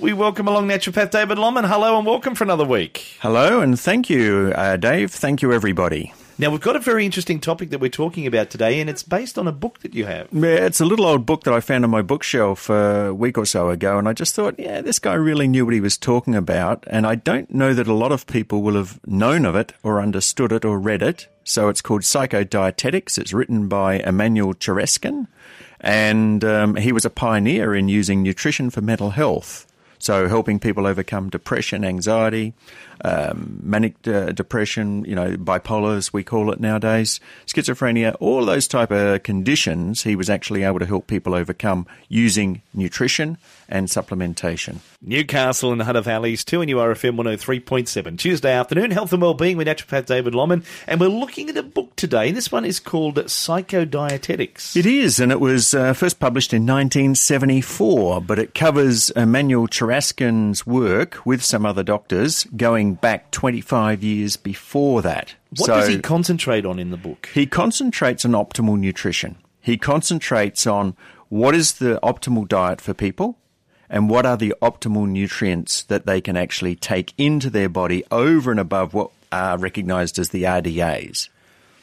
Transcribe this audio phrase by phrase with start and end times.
[0.00, 1.64] We welcome along naturopath David Longman.
[1.64, 3.18] Hello and welcome for another week.
[3.20, 5.10] Hello and thank you, uh, Dave.
[5.10, 6.14] Thank you, everybody.
[6.38, 9.36] Now, we've got a very interesting topic that we're talking about today, and it's based
[9.38, 10.28] on a book that you have.
[10.32, 13.44] Yeah, it's a little old book that I found on my bookshelf a week or
[13.44, 16.34] so ago, and I just thought, yeah, this guy really knew what he was talking
[16.34, 16.82] about.
[16.86, 20.00] And I don't know that a lot of people will have known of it or
[20.00, 21.28] understood it or read it.
[21.44, 23.18] So it's called Psychodietetics.
[23.18, 25.26] It's written by Emanuel Cheraskin,
[25.78, 29.66] and um, he was a pioneer in using nutrition for mental health.
[30.00, 32.54] So helping people overcome depression, anxiety,
[33.04, 38.66] um, manic uh, depression, you know, bipolar as we call it nowadays, schizophrenia, all those
[38.68, 44.78] type of conditions, he was actually able to help people overcome using nutrition and supplementation.
[45.00, 48.18] Newcastle and the Hunter Valleys, 2NURFM 103.7.
[48.18, 50.64] Tuesday afternoon, health and wellbeing with naturopath David Longman.
[50.86, 52.32] And we're looking at a book today.
[52.32, 54.76] This one is called Psychodietetics.
[54.76, 60.64] It is, and it was uh, first published in 1974, but it covers Emmanuel Cheraskin's
[60.64, 65.34] work with some other doctors going back 25 years before that.
[65.56, 67.28] What so does he concentrate on in the book?
[67.34, 69.38] He concentrates on optimal nutrition.
[69.60, 70.96] He concentrates on
[71.28, 73.36] what is the optimal diet for people
[73.88, 78.52] and what are the optimal nutrients that they can actually take into their body over
[78.52, 81.28] and above what are recognized as the RDAs.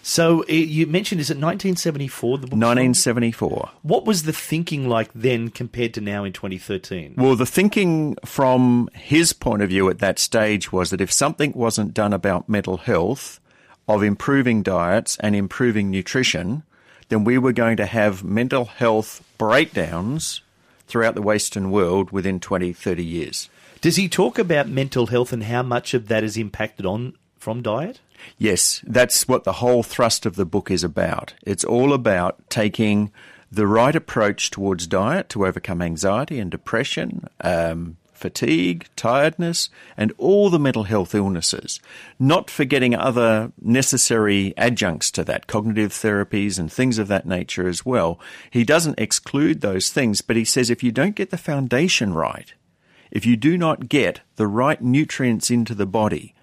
[0.08, 2.38] So eh, you mentioned, is it 1974?
[2.38, 3.72] The book 1974.
[3.82, 7.16] What was the thinking like then compared to now in 2013?
[7.18, 11.52] Well, the thinking from his point of view at that stage was that if something
[11.52, 13.42] wasn't done about mental health,
[13.88, 16.64] of improving diets and improving nutrition,
[17.10, 20.42] then we were going to have mental health breakdowns
[20.88, 23.50] throughout the Western world within 20, 30 years.
[23.82, 27.62] Does he talk about mental health and how much of that is impacted on from
[27.62, 28.02] diet?
[28.38, 31.34] Yes, that's what the whole thrust of the book is about.
[31.44, 33.10] It's all about taking
[33.50, 40.50] the right approach towards diet to overcome anxiety and depression, um, fatigue, tiredness, and all
[40.50, 41.80] the mental health illnesses,
[42.20, 47.86] not forgetting other necessary adjuncts to that, cognitive therapies and things of that nature as
[47.86, 48.20] well.
[48.52, 52.54] He doesn't exclude those things, but he says if you don't get the foundation right,
[53.10, 56.34] if you do not get the right nutrients into the body,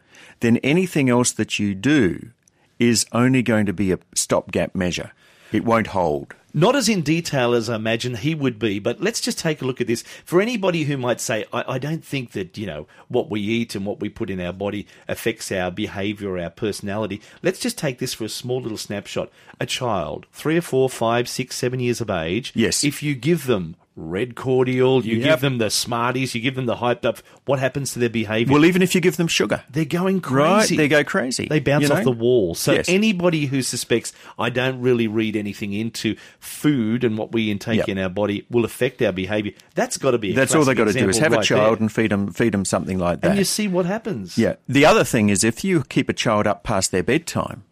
[0.44, 2.31] then anything else that you do
[2.78, 5.12] is only going to be a stopgap measure.
[5.53, 6.34] It won't hold.
[6.56, 9.65] Not as in detail as I imagine he would be, but let's just take a
[9.65, 10.03] look at this.
[10.25, 13.75] For anybody who might say, I, I, don't think that, you know, what we eat
[13.75, 17.76] and what we put in our body affects our behavior or our personality, let's just
[17.76, 19.31] take this for a small little snapshot.
[19.61, 22.84] A child, three or four, five, six, seven years of age, yes.
[22.84, 25.25] if you give them red cordial, you yep.
[25.25, 27.19] give them the Smarties, you give them the hyped up.
[27.44, 28.53] What happens to their behaviour?
[28.53, 30.75] Well, even if you give them sugar, they're going crazy.
[30.75, 31.47] Right, they go crazy.
[31.47, 31.97] They bounce you know?
[31.97, 32.55] off the wall.
[32.55, 32.88] So yes.
[32.88, 37.88] anybody who suspects I don't really read anything into food and what we intake yep.
[37.88, 40.32] in our body will affect our behaviour, that's got to be.
[40.32, 41.82] that's all they got to do is have right a child there.
[41.82, 44.37] and feed them feed them something like that, and you see what happens.
[44.37, 44.56] Yeah.
[44.69, 47.65] The other thing is if you keep a child up past their bedtime,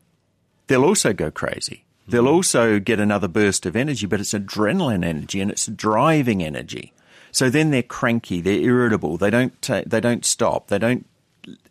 [0.69, 1.82] they'll also go crazy.
[2.07, 6.93] They'll also get another burst of energy, but it's adrenaline energy and it's driving energy.
[7.31, 11.07] So then they're cranky, they're irritable, they don't they don't stop, they don't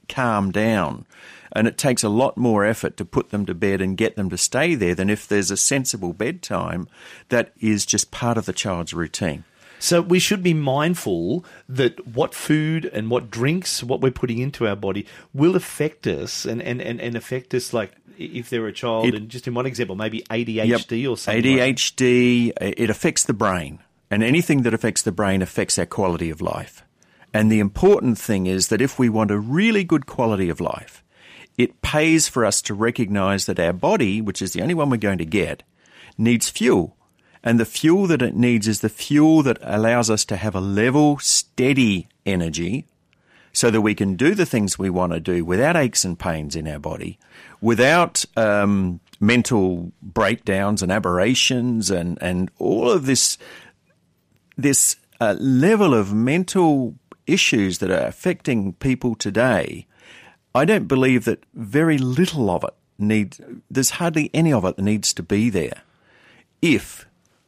[0.09, 1.05] calm down.
[1.53, 4.29] And it takes a lot more effort to put them to bed and get them
[4.29, 6.87] to stay there than if there's a sensible bedtime
[7.29, 9.43] that is just part of the child's routine.
[9.81, 14.67] So we should be mindful that what food and what drinks, what we're putting into
[14.67, 17.91] our body will affect us and, and, and, and affect us like
[18.25, 21.43] if they're a child, it, and just in one example, maybe ADHD yep, or something.
[21.43, 26.29] ADHD, like it affects the brain, and anything that affects the brain affects our quality
[26.29, 26.83] of life.
[27.33, 31.03] And the important thing is that if we want a really good quality of life,
[31.57, 34.97] it pays for us to recognize that our body, which is the only one we're
[34.97, 35.63] going to get,
[36.17, 36.97] needs fuel.
[37.43, 40.61] And the fuel that it needs is the fuel that allows us to have a
[40.61, 42.85] level, steady energy
[43.53, 46.55] so that we can do the things we want to do without aches and pains
[46.55, 47.19] in our body,
[47.59, 53.37] without um, mental breakdowns and aberrations and, and all of this
[54.57, 56.95] this uh, level of mental
[57.25, 59.87] issues that are affecting people today.
[60.53, 63.39] I don't believe that very little of it needs.
[63.69, 65.81] There's hardly any of it that needs to be there.
[66.61, 67.07] If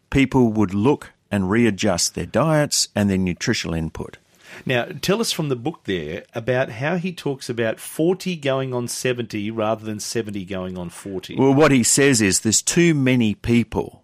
[0.10, 4.18] people would look and readjust their diets and their nutritional input.
[4.66, 8.88] Now, tell us from the book there about how he talks about 40 going on
[8.88, 11.36] 70 rather than 70 going on 40.
[11.36, 14.04] Well, what he says is there's too many people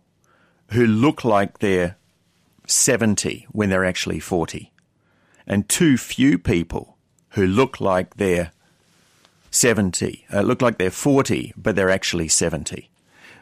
[0.72, 1.98] who look like they're
[2.68, 4.72] 70 when they're actually 40,
[5.48, 6.98] and too few people
[7.30, 8.52] who look like they're
[9.52, 12.90] 70, uh, look like they're 40, but they're actually 70.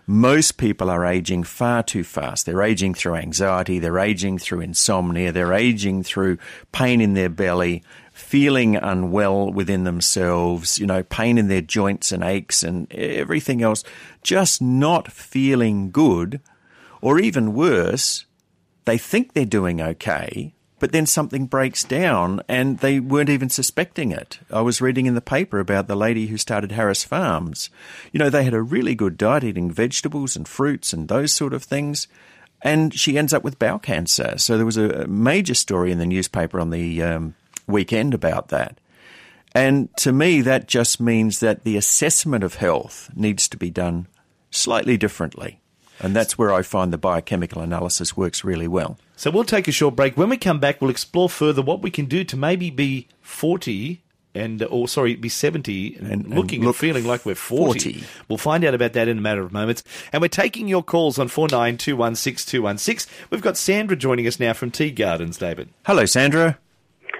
[0.10, 2.46] Most people are aging far too fast.
[2.46, 6.38] They're aging through anxiety, they're aging through insomnia, they're aging through
[6.72, 7.84] pain in their belly,
[8.14, 13.84] feeling unwell within themselves, you know, pain in their joints and aches and everything else,
[14.24, 16.40] just not feeling good,
[17.02, 18.26] or even worse,
[18.86, 24.12] they think they're doing okay, but then something breaks down and they weren't even suspecting
[24.12, 24.40] it.
[24.52, 27.70] I was reading in the paper about the lady who started Harris Farms.
[28.12, 31.54] You know, they had a really good diet eating vegetables and fruits and those sort
[31.54, 32.08] of things.
[32.62, 34.38] And she ends up with bowel cancer.
[34.38, 37.36] So there was a major story in the newspaper on the um,
[37.68, 38.80] weekend about that.
[39.54, 44.08] And to me, that just means that the assessment of health needs to be done
[44.52, 45.60] slightly differently.
[46.00, 48.98] And that's where I find the biochemical analysis works really well.
[49.18, 50.16] So we'll take a short break.
[50.16, 54.02] When we come back, we'll explore further what we can do to maybe be 40
[54.36, 57.94] and, or sorry, be 70 and, and looking and, look and feeling like we're 40.
[57.94, 58.04] 40.
[58.30, 59.84] We'll find out about that in a matter of moments.
[60.14, 63.08] And we're taking your calls on 49216216.
[63.32, 65.70] We've got Sandra joining us now from Tea Gardens, David.
[65.86, 66.60] Hello, Sandra.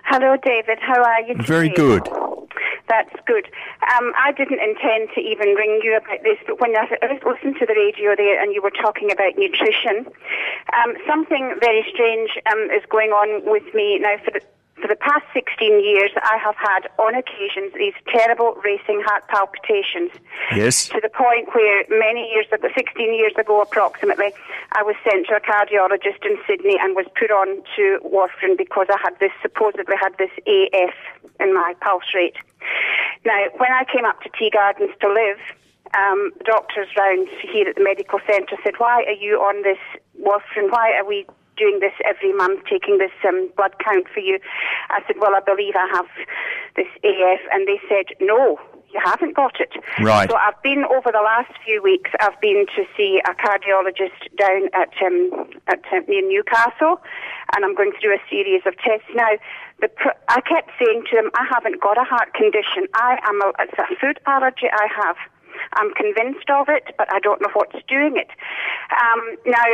[0.04, 0.78] Hello, David.
[0.80, 1.48] How are you today?
[1.48, 2.08] Very good.
[2.88, 3.46] That's good.
[3.96, 6.88] Um, I didn't intend to even ring you about this, but when I
[7.26, 10.08] listened to the radio there and you were talking about nutrition,
[10.72, 14.42] um, something very strange um, is going on with me now for the
[14.82, 20.12] for the past 16 years, I have had, on occasions, these terrible racing heart palpitations.
[20.56, 20.90] Yes.
[20.90, 24.34] To the point where many years ago, 16 years ago approximately,
[24.74, 28.88] I was sent to a cardiologist in Sydney and was put on to warfarin because
[28.90, 30.96] I had this, supposedly had this AF
[31.40, 32.38] in my pulse rate.
[33.26, 35.40] Now, when I came up to Tea Gardens to live,
[35.98, 39.80] um, doctors round here at the medical centre said, why are you on this
[40.22, 40.70] warfarin?
[40.70, 41.26] Why are we
[41.58, 44.40] doing this every month, taking this um, blood count for you.
[44.90, 46.08] I said, well, I believe I have
[46.76, 47.42] this AF.
[47.52, 48.60] And they said, no,
[48.94, 49.74] you haven't got it.
[50.00, 50.30] Right.
[50.30, 52.12] So I've been over the last few weeks.
[52.20, 57.02] I've been to see a cardiologist down at um, at uh, near Newcastle,
[57.56, 59.36] and I'm going through a series of tests now.
[59.82, 62.88] The pr- I kept saying to them, I haven't got a heart condition.
[62.96, 65.18] I am a, it's a food allergy I have.
[65.74, 68.30] I'm convinced of it, but I don't know what's doing it.
[68.94, 69.66] Um, now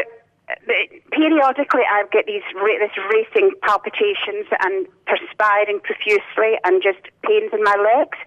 [1.12, 7.75] periodically I get these this racing palpitations and perspiring profusely and just pains in my
[7.75, 8.18] legs.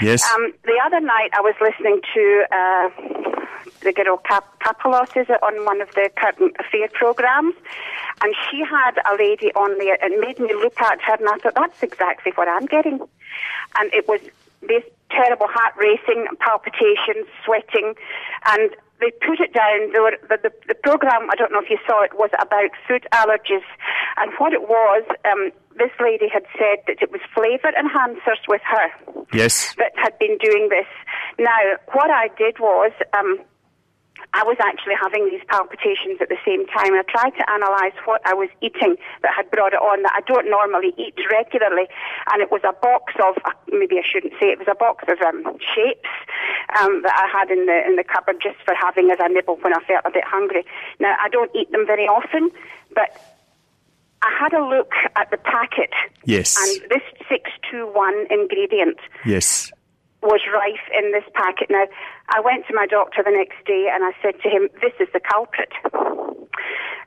[0.00, 0.22] Yes.
[0.32, 2.88] Um, the other night I was listening to uh,
[3.82, 7.54] the girl Cap- Kapalos is it on one of the current affair programs,
[8.22, 11.36] and she had a lady on there and made me look at her and I
[11.38, 13.00] thought that's exactly what I'm getting,
[13.78, 14.20] and it was
[14.62, 17.94] this terrible heart racing, palpitations, sweating,
[18.46, 18.70] and
[19.00, 19.92] they put it down.
[19.92, 23.06] Were, the, the, the, program, I don't know if you saw it, was about food
[23.12, 23.66] allergies.
[24.16, 28.62] And what it was, um, this lady had said that it was flavour enhancers with
[28.64, 28.88] her.
[29.32, 29.74] Yes.
[29.76, 30.88] That had been doing this.
[31.38, 33.40] Now, what I did was, um,
[34.34, 36.94] I was actually having these palpitations at the same time.
[36.94, 40.20] I tried to analyse what I was eating that had brought it on that I
[40.26, 41.88] don't normally eat regularly.
[42.32, 45.04] And it was a box of, uh, maybe I shouldn't say, it was a box
[45.08, 46.10] of um, shapes
[46.80, 49.56] um, that I had in the, in the cupboard just for having as a nibble
[49.62, 50.64] when I felt a bit hungry.
[51.00, 52.50] Now, I don't eat them very often,
[52.94, 53.16] but
[54.22, 55.92] I had a look at the packet.
[56.24, 56.56] Yes.
[56.56, 58.98] And this 621 ingredient.
[59.24, 59.72] Yes
[60.22, 61.68] was rife in this packet.
[61.70, 61.86] Now,
[62.30, 65.08] I went to my doctor the next day and I said to him, This is
[65.12, 65.72] the culprit.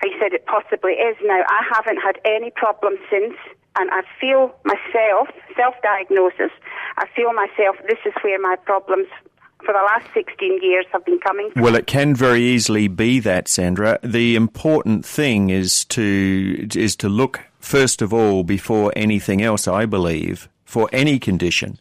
[0.03, 1.17] He said, It possibly is.
[1.23, 3.35] Now, I haven't had any problems since,
[3.77, 6.51] and I feel myself, self diagnosis,
[6.97, 9.07] I feel myself, this is where my problems
[9.65, 11.63] for the last 16 years have been coming from.
[11.63, 13.99] Well, it can very easily be that, Sandra.
[14.01, 19.85] The important thing is to is to look first of all before anything else, I
[19.85, 21.77] believe, for any condition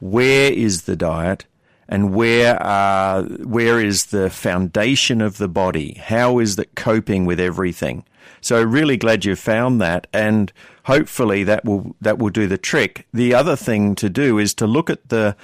[0.00, 1.46] where is the diet
[1.88, 5.94] and where are, where is the foundation of the body?
[5.94, 8.04] How is it coping with everything?
[8.40, 10.52] So really glad you found that and
[10.84, 13.06] hopefully that will that will do the trick.
[13.12, 15.36] The other thing to do is to look at the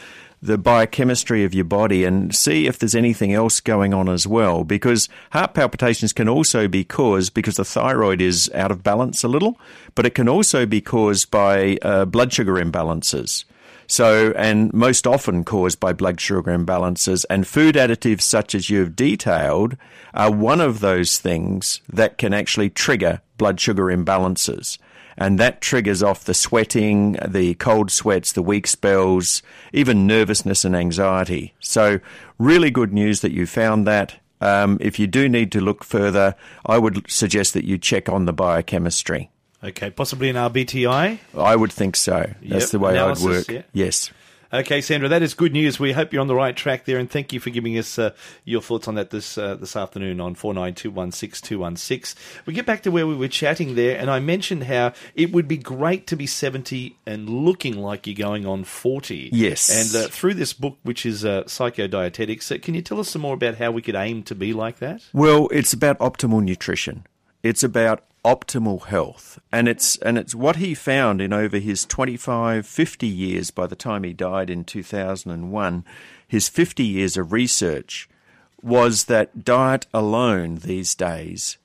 [0.42, 4.64] the biochemistry of your body and see if there's anything else going on as well.
[4.64, 9.28] Because heart palpitations can also be caused because the thyroid is out of balance a
[9.28, 9.58] little,
[9.94, 13.44] but it can also be caused by uh, blood sugar imbalances.
[13.86, 17.24] So, and most often caused by blood sugar imbalances.
[17.30, 19.76] And food additives, such as you've detailed,
[20.14, 24.78] are one of those things that can actually trigger blood sugar imbalances.
[25.18, 30.76] And that triggers off the sweating, the cold sweats, the weak spells, even nervousness and
[30.76, 31.54] anxiety.
[31.60, 32.00] So,
[32.38, 34.16] really good news that you found that.
[34.40, 36.34] Um, if you do need to look further,
[36.66, 39.30] I would suggest that you check on the biochemistry.
[39.66, 41.18] Okay, possibly an RBTI?
[41.36, 42.32] I would think so.
[42.40, 42.70] That's yep.
[42.70, 43.50] the way Analysis, I'd work.
[43.50, 43.62] Yeah.
[43.72, 44.10] Yes.
[44.52, 45.80] Okay, Sandra, that is good news.
[45.80, 48.12] We hope you're on the right track there, and thank you for giving us uh,
[48.44, 51.58] your thoughts on that this uh, this afternoon on four nine two one six two
[51.58, 52.14] one six.
[52.46, 55.48] We get back to where we were chatting there, and I mentioned how it would
[55.48, 59.30] be great to be seventy and looking like you're going on forty.
[59.32, 59.68] Yes.
[59.68, 63.22] and uh, through this book, which is uh, Psychodietetics, uh, can you tell us some
[63.22, 65.02] more about how we could aim to be like that?
[65.12, 67.04] Well, it's about optimal nutrition.
[67.42, 69.38] It's about optimal health.
[69.52, 73.76] And it's and it's what he found in over his 25, 50 years by the
[73.76, 75.84] time he died in 2001,
[76.26, 78.08] his 50 years of research
[78.60, 81.56] was that diet alone these days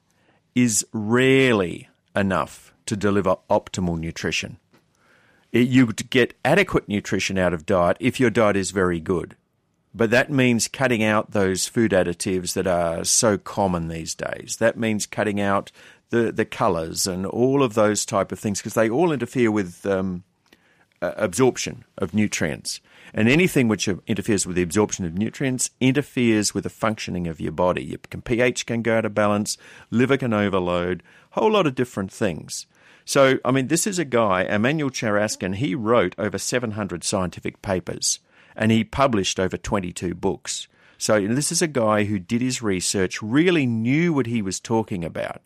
[0.54, 4.58] is rarely enough to deliver optimal nutrition.
[5.52, 9.36] It, you get adequate nutrition out of diet if your diet is very good.
[9.94, 14.58] But that means cutting out those food additives that are so common these days.
[14.58, 15.72] That means cutting out
[16.12, 19.86] the, the colours and all of those type of things because they all interfere with
[19.86, 20.24] um,
[21.02, 22.80] uh, absorption of nutrients.
[23.14, 27.52] And anything which interferes with the absorption of nutrients interferes with the functioning of your
[27.52, 27.84] body.
[27.84, 29.58] Your pH can go out of balance,
[29.90, 31.02] liver can overload,
[31.32, 32.68] whole lot of different things.
[33.04, 38.20] So, I mean, this is a guy, Emanuel Cheraskin, he wrote over 700 scientific papers
[38.56, 40.68] and he published over 22 books.
[40.98, 44.42] So, you know, this is a guy who did his research, really knew what he
[44.42, 45.42] was talking about.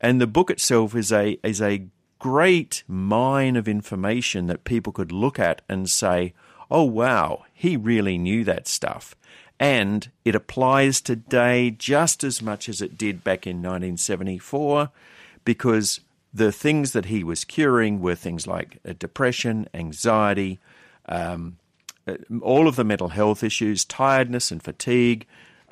[0.00, 1.86] And the book itself is a, is a
[2.18, 6.34] great mine of information that people could look at and say,
[6.70, 9.14] oh, wow, he really knew that stuff.
[9.60, 14.90] And it applies today just as much as it did back in 1974
[15.44, 16.00] because
[16.32, 20.60] the things that he was curing were things like uh, depression, anxiety,
[21.06, 21.56] um,
[22.06, 25.26] uh, all of the mental health issues, tiredness and fatigue,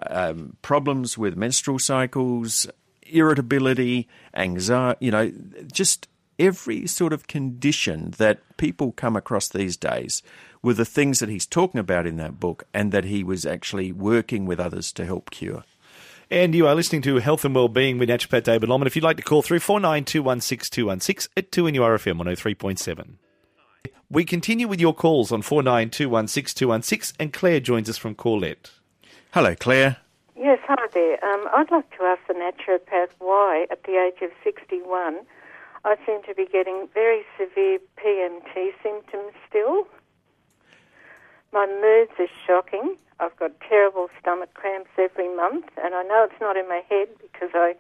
[0.09, 2.67] um, problems with menstrual cycles,
[3.11, 5.33] irritability, anxiety, you know,
[5.73, 6.09] just
[6.39, 10.23] every sort of condition that people come across these days
[10.63, 13.93] were the things that he's talking about in that book and that he was actually
[13.93, 15.65] working with others to help cure.
[16.31, 18.89] And you are listening to Health and Wellbeing with naturopath David Longman.
[18.89, 23.15] If you'd like to call through, 49216216 at 2NURFM 103.7.
[24.11, 28.71] We continue with your calls on 49216216 and Claire joins us from Corlette.
[29.33, 29.99] Hello, Claire.
[30.37, 31.23] Yes, hi there.
[31.23, 35.19] Um, I'd like to ask the naturopath why, at the age of 61,
[35.85, 39.87] I seem to be getting very severe PMT symptoms still.
[41.53, 42.97] My moods are shocking.
[43.21, 47.09] I've got terrible stomach cramps every month, and I know it's not in my head
[47.21, 47.75] because I,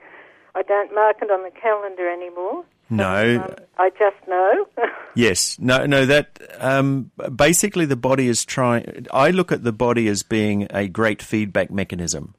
[0.54, 2.64] I don't mark it on the calendar anymore.
[2.88, 3.42] No.
[3.42, 4.66] Um, I just know.
[5.14, 5.58] yes.
[5.58, 9.06] No, no, that um, basically the body is trying.
[9.10, 12.34] I look at the body as being a great feedback mechanism.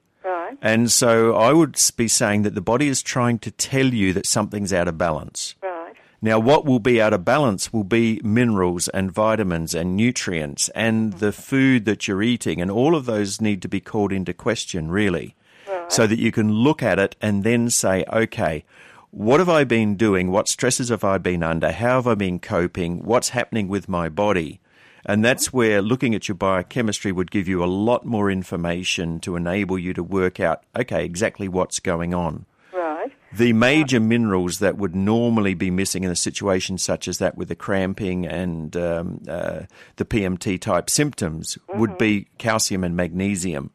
[0.61, 4.25] And so I would be saying that the body is trying to tell you that
[4.25, 5.55] something's out of balance.
[5.61, 10.69] right, Now, what will be out of balance will be minerals and vitamins and nutrients
[10.69, 11.19] and mm-hmm.
[11.19, 14.89] the food that you're eating, and all of those need to be called into question,
[14.89, 15.35] really,
[15.67, 15.91] right.
[15.91, 18.65] so that you can look at it and then say, okay,
[19.11, 20.31] what have I been doing?
[20.31, 21.71] What stresses have I been under?
[21.71, 23.03] How have I been coping?
[23.03, 24.59] What's happening with my body?
[25.07, 29.37] And that's where looking at your biochemistry would give you a lot more information to
[29.37, 32.45] enable you to work out, okay, exactly what's going on.
[32.73, 37.37] right, The major minerals that would normally be missing in a situation such as that
[37.37, 39.61] with the cramping and um, uh,
[39.95, 43.71] the PMT type symptoms would be calcium and magnesium.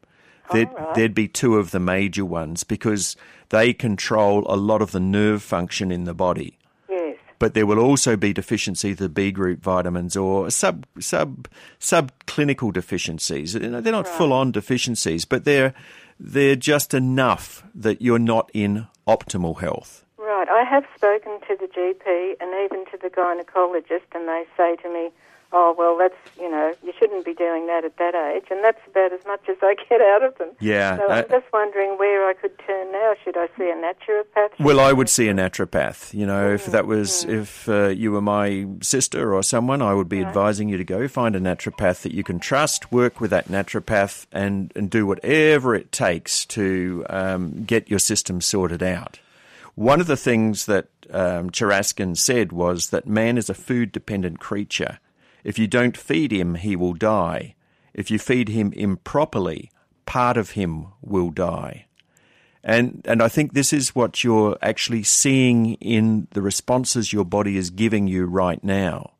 [0.51, 3.15] There'd, there'd be two of the major ones because
[3.49, 6.59] they control a lot of the nerve function in the body.
[7.43, 12.71] But there will also be deficiencies of the B group vitamins or sub sub subclinical
[12.71, 13.53] deficiencies.
[13.53, 15.73] You know, they're not full on deficiencies, but they're
[16.17, 20.05] they're just enough that you're not in optimal health.
[20.17, 20.47] right.
[20.47, 24.87] I have spoken to the GP and even to the gynecologist, and they say to
[24.87, 25.11] me,
[25.53, 28.81] "Oh, well, that's you know, you shouldn't be doing that at that age," and that's
[28.87, 30.49] about as much as I get out of them.
[30.59, 33.13] Yeah, So uh, I'm just wondering where I could turn now.
[33.23, 34.57] Should I see a naturopath?
[34.57, 36.13] Should Well, I would see a naturopath.
[36.13, 40.09] You know, if that was if uh, you were my sister or someone, I would
[40.09, 42.91] be advising you to go find a naturopath that you can trust.
[42.91, 48.41] Work with that naturopath and and do whatever it takes to um, get your system
[48.41, 49.19] sorted out.
[49.75, 54.39] One of the things that um, Cheraskin said was that man is a food dependent
[54.39, 54.99] creature.
[55.43, 57.55] If you don't feed him, he will die.
[57.93, 59.71] If you feed him improperly,
[60.05, 61.85] part of him will die.
[62.63, 67.57] And and I think this is what you're actually seeing in the responses your body
[67.57, 69.11] is giving you right now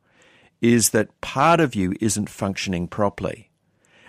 [0.62, 3.50] is that part of you isn't functioning properly.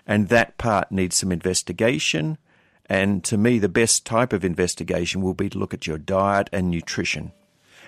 [0.07, 2.39] And that part needs some investigation.
[2.87, 6.49] And to me, the best type of investigation will be to look at your diet
[6.53, 7.33] and nutrition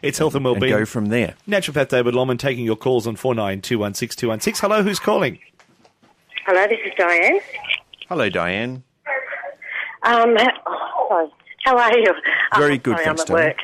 [0.02, 0.72] It's Health and and Wellbeing.
[0.72, 1.34] go from there.
[1.48, 4.58] Naturopath David Longman taking your calls on 49216216.
[4.60, 5.38] Hello, who's calling?
[6.46, 7.40] Hello, this is Diane.
[8.08, 8.82] Hello, Diane.
[10.02, 10.36] Um,
[10.66, 11.30] oh.
[11.64, 12.14] How are you?
[12.56, 13.58] Very Um, good, sorry, thanks, I'm at work.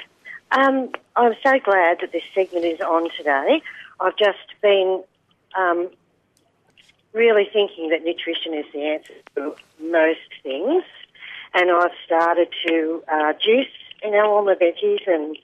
[0.53, 3.63] Um, I'm so glad that this segment is on today.
[4.01, 5.05] I've just been
[5.57, 5.89] um,
[7.13, 10.83] really thinking that nutrition is the answer to most things,
[11.55, 13.69] and I've started to uh, juice,
[14.03, 15.37] you know, all my veggies and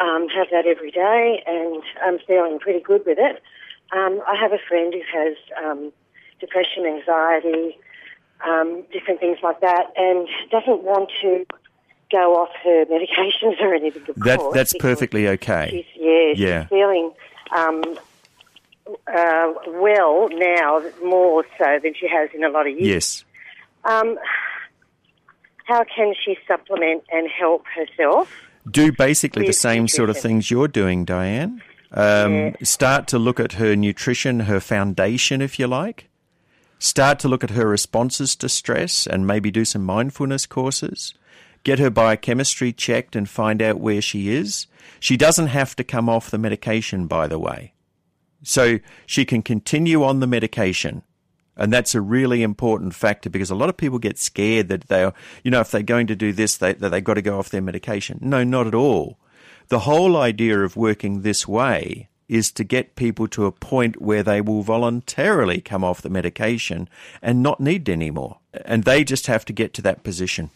[0.00, 3.42] um, have that every day, and I'm feeling pretty good with it.
[3.92, 5.92] Um, I have a friend who has um,
[6.40, 7.78] depression, anxiety,
[8.46, 11.46] um, different things like that, and doesn't want to
[12.10, 14.02] go off her medications or anything.
[14.08, 15.84] Of That course, that's perfectly okay.
[15.94, 16.62] She's, yeah, Yeah.
[16.62, 17.12] she's feeling
[17.54, 17.82] um,
[19.06, 22.84] uh, well now, more so than she has in a lot of years.
[22.86, 23.24] Yes.
[23.84, 24.18] Um,
[25.64, 28.30] how can she supplement and help herself?
[28.70, 31.62] Do basically the same sort of things you're doing, Diane.
[31.92, 32.52] Um, Yeah.
[32.62, 36.08] Start to look at her nutrition, her foundation, if you like.
[36.78, 41.14] Start to look at her responses to stress and maybe do some mindfulness courses.
[41.62, 44.66] Get her biochemistry checked and find out where she is.
[45.00, 47.72] She doesn't have to come off the medication, by the way.
[48.42, 51.02] So she can continue on the medication.
[51.56, 55.04] And that's a really important factor because a lot of people get scared that they
[55.04, 57.38] are, you know, if they're going to do this, they, that they've got to go
[57.38, 58.18] off their medication.
[58.20, 59.18] No, not at all.
[59.68, 64.22] The whole idea of working this way is to get people to a point where
[64.22, 66.88] they will voluntarily come off the medication
[67.22, 68.38] and not need any more.
[68.64, 70.50] And they just have to get to that position.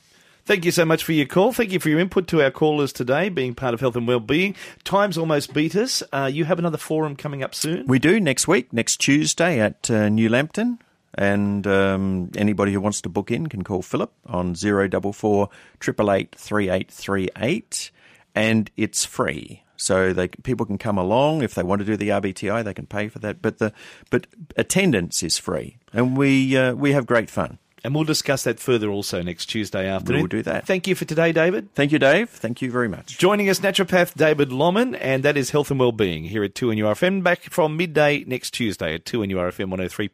[0.45, 1.53] Thank you so much for your call.
[1.53, 4.57] Thank you for your input to our callers today, being part of Health and Wellbeing.
[4.83, 6.03] Time's almost beat us.
[6.11, 7.87] Uh, you have another forum coming up soon.
[7.87, 10.79] We do next week, next Tuesday at uh, New Lambton.
[11.15, 15.49] And um, anybody who wants to book in can call Philip on 044
[15.83, 17.91] 888
[18.35, 19.63] And it's free.
[19.77, 21.43] So they, people can come along.
[21.43, 23.41] If they want to do the RBTI, they can pay for that.
[23.41, 23.73] But, the,
[24.11, 25.79] but attendance is free.
[25.93, 27.59] And we, uh, we have great fun.
[27.85, 30.17] And we'll discuss that further also next Tuesday afternoon.
[30.17, 30.67] We will do that.
[30.67, 31.75] Thank you for today, David.
[31.75, 32.29] Thank you, Dave.
[32.29, 33.19] Thank you very much.
[33.19, 37.23] Joining us, naturopath David Longman, and that is Health and Wellbeing here at 2NURFM.
[37.23, 40.09] Back from midday next Tuesday at 2NURFM 103.